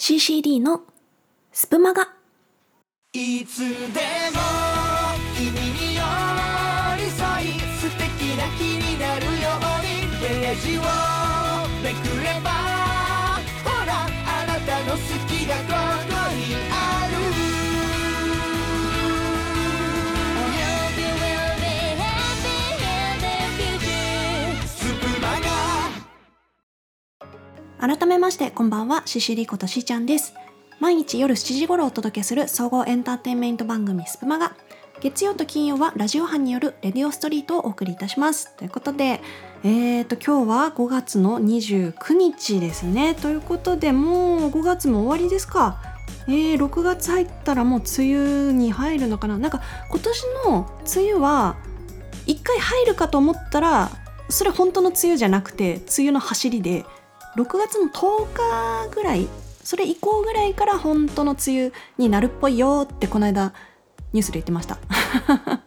[0.00, 0.80] CCD の
[1.52, 2.08] スプマガ。
[3.12, 4.40] いつでも
[5.36, 6.00] 君に寄
[6.96, 10.80] り添い素敵な気になるようにページを
[11.82, 12.48] めくれば
[13.62, 15.68] ほらあなたの好きがこ
[16.08, 17.09] こにある。
[27.80, 30.34] 改めましてこんばんは CCD ことしーちゃんです。
[30.80, 34.52] 毎日夜7時頃お届けする総合エンターテインメント番組スプマガ
[35.00, 38.54] 月曜と金曜はラジオ班によるレディオストリートをお送りいたします。
[38.58, 39.22] ということで
[39.64, 43.14] えーと今日は5月の29日ですね。
[43.14, 45.80] ということでもう5月も終わりですか。
[46.28, 49.38] えー、6月入ったらもう梅雨に入るのかな。
[49.38, 51.56] なんか今年の梅雨は
[52.26, 53.90] 一回入るかと思ったら
[54.28, 56.84] それ本当の梅雨じゃなくて梅雨の走りで
[57.36, 58.32] 6月の10
[58.88, 59.28] 日ぐらい
[59.62, 63.52] それ以降ぐらいから本当の梅雨になるっぽいよってこの間
[64.12, 64.78] ニュースで言ってました。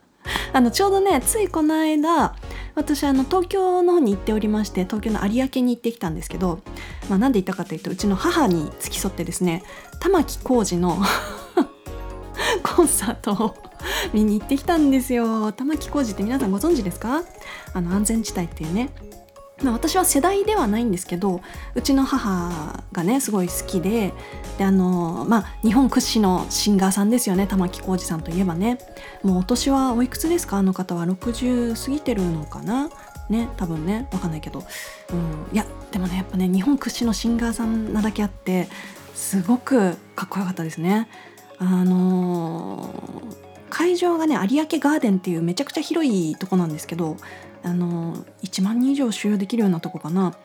[0.53, 2.35] あのちょうどねついこの間
[2.75, 6.59] 私あの東京の方に行っておりまして東京の有明に行ってきたんですけど、
[7.09, 9.63] まあ、なんで行ったかというとうちの母に付き添ってですね
[9.99, 10.97] 玉置浩二の
[12.63, 13.55] コンサートを
[14.13, 15.51] 見に行ってきたんですよ。
[15.51, 17.23] 玉置浩二って皆さんご存知ですか？
[17.73, 18.89] あの安全地帯っていうね、
[19.71, 21.41] 私は世代ではないんですけど
[21.75, 24.13] うちの母がねすごい好きで
[24.57, 28.77] であの、まあ、日本屈指のシンガーさんですよね玉置浩二さんといえばね。
[29.23, 30.57] もうお年はおいくつですか？
[30.57, 32.89] あの方は60過ぎてるのかな？
[33.29, 34.59] ね多分ねわかんないけど、
[35.11, 38.67] うん、いやでもねやっぱね日本屈指のシンガーさんなだけあって
[39.15, 41.07] すごくかっこよかったですね。
[41.57, 47.17] あのー会場がね有明ガーデンっていうめちゃくちゃ広いとこなんですけど
[47.63, 50.35] あの1万人以上収容できるようなとこかな。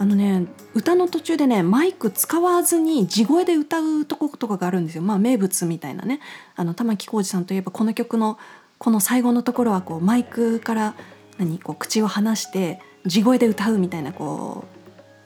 [0.00, 5.02] あのね歌の途中でねマイク使わずに地声で歌うとことかがあるんですよ。
[5.02, 6.20] まあ名物みたいなね。
[6.54, 8.38] あの玉置浩二さんといえばこの曲の
[8.78, 10.94] この最後のところはこうマイクから
[11.36, 14.66] 何こう口を離して地声で歌うみたいなこ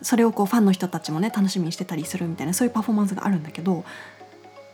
[0.00, 3.84] うそれをこうファンの人たちもね楽しみにしてたりするみたいなそういうパフォーマンスがあるんだけど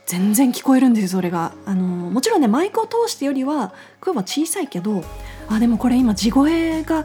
[0.08, 5.04] 全然聞こえるんですよそれがあのもちろんねマイクを通してよりは声は小さいけど
[5.48, 7.04] あでもこれ今地声が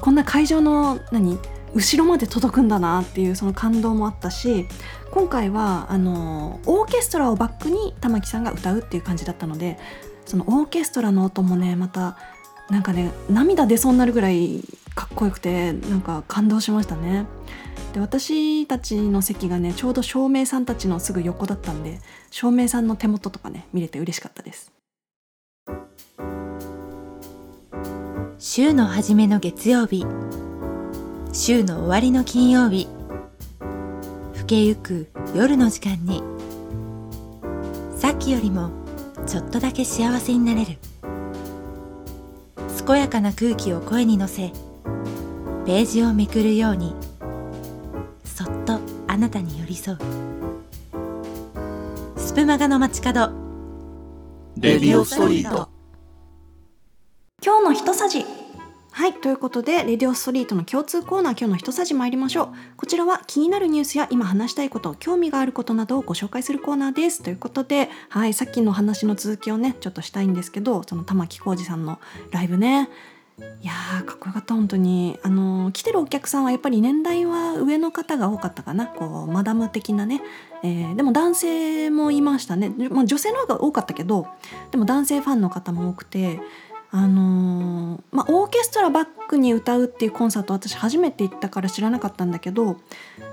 [0.00, 1.38] こんな会場の何
[1.74, 4.66] 後ろまで届くんだなっていうその感動もあったし
[5.12, 9.78] 今回はあのオーケストラをバックに玉木さんが歌うっていう感じだったので
[10.26, 12.18] そのオーケストラの音もねまた
[12.68, 14.64] なんかね涙出そうになるぐらい
[14.96, 17.26] かっこよくてなんか感動しましたね。
[17.92, 21.98] で私たちの席がねちょうど照明さんたちのすぐ横だったんで
[22.30, 24.72] 照明さんの手元とかね見れて嬉しかったです。
[28.38, 30.06] 週の初めの月曜日。
[31.32, 32.88] 週の終わりの金曜日。
[34.34, 36.22] 更けゆく夜の時間に。
[37.96, 38.70] さっきよりも
[39.26, 40.78] ちょっとだけ幸せになれる。
[42.86, 44.52] 健やかな空気を声に乗せ
[45.66, 47.09] ページをめくるように。
[49.20, 49.98] なたに寄り添う。
[52.16, 53.30] スプマガの街角。
[54.56, 55.68] レディオストリート。
[57.44, 58.24] 今日の一さじ。
[58.92, 62.48] はいということでレディオストリートの共通コーナー今日の一さじ参りましょう。
[62.78, 67.22] こちらは気になるニュースや今話したいこと興味があることなどをご紹介するコーナーです。
[67.22, 72.00] ということではいさっきの話の続きをねちょっとしたいんですけどその玉置浩二さんの
[72.30, 72.88] ライブね
[73.62, 75.18] いやーかっこよかった本当に。
[75.22, 78.86] あの来てるお客さんはやっぱり年代は上の方が多かったかな。
[78.86, 80.20] こうマダム的なね、
[80.62, 84.26] えーでも男性もいましたね、まあ、女性の方が多かったけど
[84.70, 86.40] でも男性ファンの方も多くて
[86.90, 92.76] あのーまあ、オーケストラバックに歌うっていうコンサート私初めて行ったから知らなかったんだけど、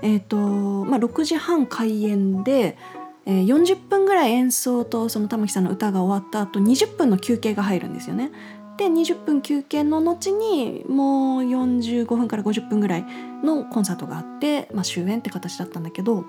[0.00, 2.78] えーとまあ、6時半開演で、
[3.26, 8.30] えー40分ぐらい演奏とその玉木さんの歌が終わった後20分の休憩が入るんですよね。
[8.78, 13.04] で20分休憩の後にもう45分から50分ぐらい
[13.42, 16.24] のコンサートがあって、まあ、終演って形だったんだけど、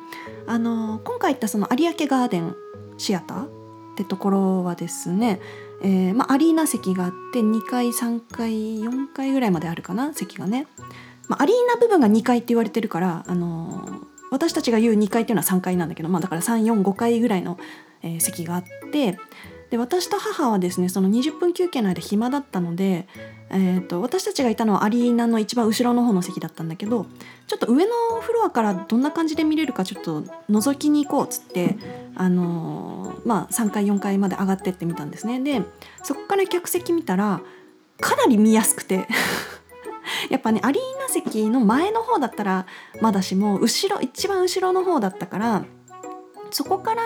[0.47, 2.55] あのー今回行ったその有明ガーデン
[2.97, 3.49] シアターっ
[3.95, 5.39] てところはですね、
[5.83, 10.65] えーまあ、アリーナ席があって2階3階4階ぐらいまであるかな席がね、
[11.27, 17.57] まあ、アリーナ部分が2階って言われてるから、あのー私たちが言う2階っていうのは3階なんだけど、まあ、だから345階ぐらいの、
[18.03, 19.17] えー席があって
[19.69, 23.07] で私と母はですねその20分休憩の間暇だったので、
[23.49, 27.05] えー、と私たちがいたのはアリーナの一番後ろの方の席だったんだけど
[27.47, 31.77] ちょっと上のフロアからどんな感じで見れるかちょっと覗きに行こうっつって、
[32.15, 35.39] あのーまあ、3階4階まで上がってってみたんですね。
[35.39, 35.61] で
[36.03, 37.41] そこから客席見たら
[37.99, 39.07] かなり見やすくて
[40.29, 42.65] やっぱねアリーナ席の前の方だったら
[43.01, 45.65] まだしも後ろ一番後ろの方だったから
[46.51, 47.03] そこから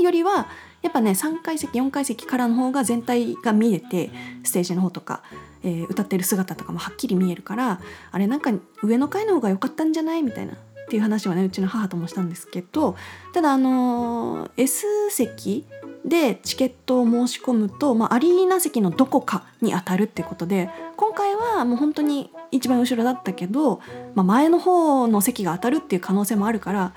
[0.00, 0.48] よりは
[0.86, 4.10] やっぱね3階席4階席からの方が全体が見えて
[4.44, 5.22] ステージの方とか、
[5.64, 7.80] えー歌ってる姿とかもはっきり見えるから
[8.12, 8.52] あれなんか
[8.84, 10.22] 上の階の方が良かったんじゃない？
[10.22, 10.56] みたいなっ
[10.88, 12.94] ていう話はねうちの母ともしたんですけど
[13.34, 15.66] ただあのー S 席
[16.04, 23.80] でチケットを申し込むと、まあ、アリーナ席のどこかに当たるってことで今回はもう本当に一番後ろだったけど、
[24.14, 26.92] まあ、前の方の席が当たるっていう可能性もあるから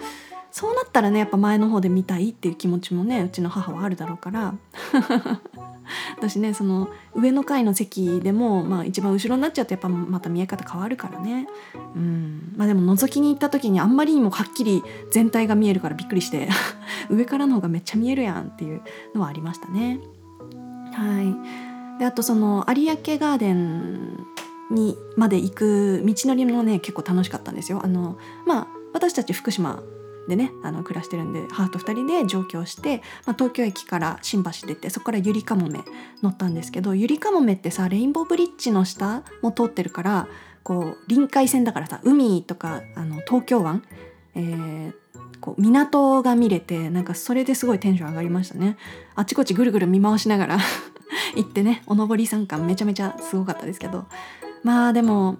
[0.51, 4.55] そうなったらねやっぱ前の方で見たいっていう気持ちもねうちの母はあるだろうから。
[6.17, 11.47] 私ねその上の階の席でも、まあ、一番後ろになっちゃうとやっぱまた見え方変わるからね。
[11.95, 12.53] うん。
[12.55, 16.49] まあでも覗きに行った時にあんまりにもはっきり全体が見えるからびっくりして。
[17.09, 18.81] 上からの方がめっちゃ見えるやんっていう
[19.15, 19.99] のはありましたね。
[20.93, 21.21] は
[21.95, 24.27] い、であとその有明ガーデン
[24.69, 27.81] にまで行く道のりもね結構楽しかったんですよ。
[27.83, 29.81] あのまあ私たち福島
[30.27, 35.79] でねあの暮らしてるんで母と2人で上京して、まあ、東京駅から新橋出てそこからゆりかもめ
[36.21, 40.27] 乗ったんですけどゆりかもめってさレインボーブリッジの下も通ってるから
[40.63, 43.83] こう臨海線だからさ海とかあの東京湾、
[44.35, 44.93] えー
[45.41, 48.75] こう港が見れてなんかそれですごいテンション上がりましたね。
[49.15, 50.57] あちこちぐるぐる見回しながら
[51.35, 54.05] 行ってねお登り参観めちゃめちゃすごかったですけど。
[54.63, 55.37] まあでも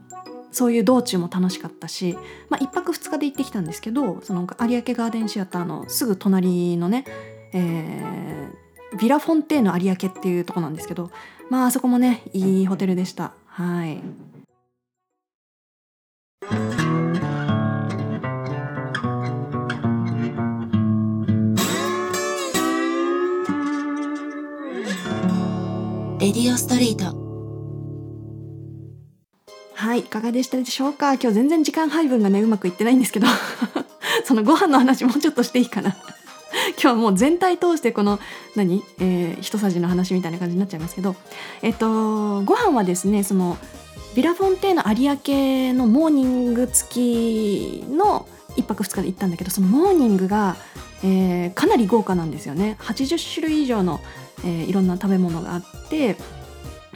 [0.52, 2.18] そういう道中も楽しかったし、
[2.50, 7.06] まあ、1泊2日で行ってきたんですけどその有明ガーデンシアターのすぐ隣のね、
[7.54, 11.12] えービラフォンテーヌ有明っていうとこなんですけど
[11.50, 13.34] まああそこもねいいホテルでした。
[13.46, 14.02] はい。
[26.20, 27.19] レディオストリート。
[29.80, 31.14] はいいかがでしたでしょうか？
[31.14, 33.28] 今日全然時間配分がねうまくいってないんですけど。
[34.26, 35.96] そのご飯の話もうちょっとしていいかな。
[36.76, 38.20] 今日はもう全体通してこの
[38.58, 41.16] 何、えー、一さじの話みたいな感じになっちゃいますけど。
[41.62, 43.58] えっとご飯はですねその
[44.16, 48.28] ビラフォンテーヌ有明のモーニング付きの
[48.58, 50.58] 1泊2日で行ったんだけどそのモーニングが、
[51.04, 52.76] えーかなり豪華なんですよね。
[52.82, 54.02] 80種類以上の、
[54.44, 56.18] えーいろんな食べ物があって。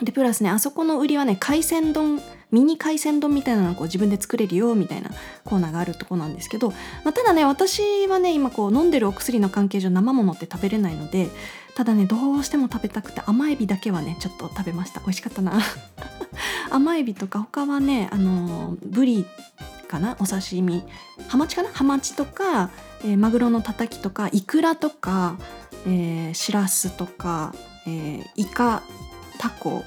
[0.02, 2.22] でプラスねあそこの売りはね海鮮丼
[2.54, 5.10] ミニ海鮮丼みたいなのをこう自分で作れるよみたいな
[5.44, 6.70] コーナーがあるとこなんですけど、
[7.04, 11.30] まあ、ただね私はね今こう飲んでるお薬の関係上生ものって食べれないので
[11.76, 15.00] ただねどうしても食べたくて甘エビだけはねちょっと食べました。
[15.00, 15.60] 美味しかったな。
[16.70, 19.26] 甘エビとか他はねあのブリ
[19.88, 20.16] かな？
[20.20, 20.84] お刺身。
[21.28, 21.70] ハマチかな？
[21.70, 22.70] ハマチとか、
[23.04, 25.38] えーマグロのたたきとかイクラとか、
[25.88, 27.56] えー、シラスとか、
[27.88, 28.84] えーイカ
[29.40, 29.84] タコ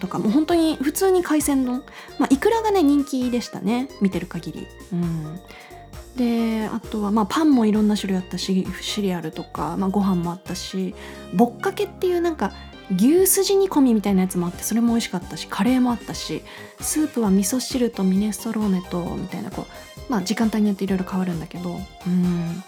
[0.00, 1.84] とかもう本当に普通に海鮮丼、
[2.18, 4.66] まあ、イクラがね人気でしたね見てる限り。
[4.92, 5.40] うん。
[6.16, 10.94] であとはまあパンもいろんな種類あったしシリアルとか、まあ、ご飯もあったし
[11.32, 12.52] ぼっかけっていうなんか
[12.96, 16.42] 牛すじ煮込みみたいなやつもあってそれも美味しかったしカレーもあったし
[16.80, 19.66] スープは味噌汁とミネストローネとみたいなこ
[20.08, 22.62] うまあ時間帯によっていろいろ変わるんだけどうん。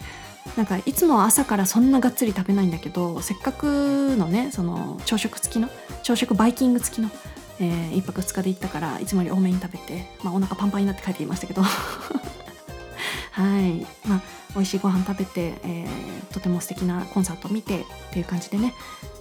[0.57, 5.69] なんかいつも朝からそんながっつり食べないんだけどせっかくのねその朝食付きの
[6.03, 7.11] 朝食バイキング付きの、
[7.61, 11.63] えー、1泊2日で行ったからいつもより多めに食べて、まあ、お腹パンパンになって帰ってきましたけど。
[13.33, 13.87] はい。
[14.07, 14.23] まあ
[14.55, 18.75] 美味しいご飯食べて、えーとても素敵なコンサートを見てっていう感じでね。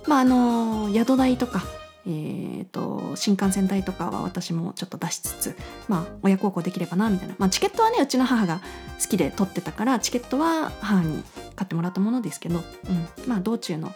[0.08, 1.64] まああの宿代とか
[2.06, 8.62] えー、と新幹線代とかは私もちょっと出しつつ、まあ、親孝行できればなみたいな、まあ、チケットはねうちの母が
[9.02, 11.24] 好きで取ってたからチケットは母に
[11.56, 13.28] 買ってもらったものですけど、うん。
[13.28, 13.94] まあ、道中の、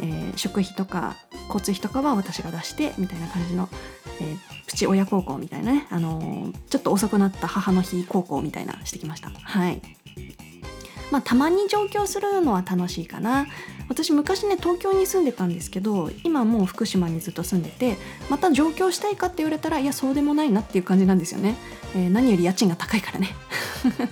[0.00, 1.16] えー食費とか
[1.48, 3.68] 交通費とかは私が出してみたいな感じの、
[4.20, 9.30] えープチ親孝行みたいなね、あのーちょっと遅くなった母の日孝行みたいなしてきました。
[9.30, 9.80] はい。
[11.10, 13.46] まあ、たまに上京するのは楽しいかな。
[13.88, 17.96] 私昔ね東京に住んでたんですけど今もう福島にずっと住んでて
[18.28, 21.56] また上京したいかって言われたらいやそうでもないなっていう感じなんですよね、
[21.94, 23.28] えー何より家賃が高いからね。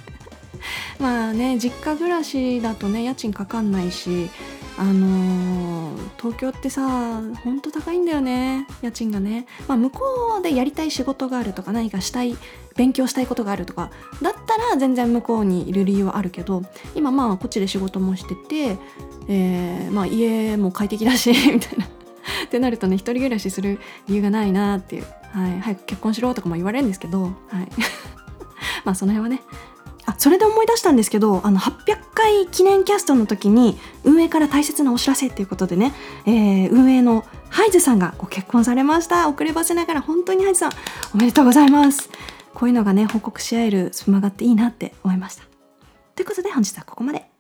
[1.01, 4.31] まあね実家暮らしだとね家賃かかんないし
[4.79, 5.74] あのー
[6.19, 10.01] 東京ってさほんと高いんだよね家賃がね、まあ、向こ
[10.41, 12.37] うでやりたい仕事があるとか何かしたい
[12.77, 13.91] 勉強したいことがあるとか
[14.23, 16.63] だったら全然向こうにいる理由はあるけど
[16.95, 18.79] 今まあこっちで仕事もしてて、
[19.29, 21.87] えーまあ、家も快適だし みたいな。
[22.45, 27.33] ってなるとね一人暮らしする理由がないなっていう、はい、早く結婚しろとかも言われるんですけど、はい、
[28.85, 29.43] まあその辺はね
[30.07, 35.93] あそれで思い出したんですけどあの800回記念キャストの時に運営から大切なお知らせっていうことでね、
[36.27, 39.29] えー運営のハイズさんがご結婚されました。
[39.29, 40.73] 遅ればせながら本当にハイズさん
[41.15, 42.11] おめでとうございます。
[42.53, 45.45] こういうのがね報告し合えるスマガっていいなって思いました。
[46.17, 47.34] ということで本日はここまで。